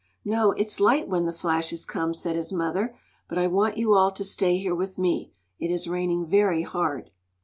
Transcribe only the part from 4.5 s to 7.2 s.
here with me. It is raining very hard."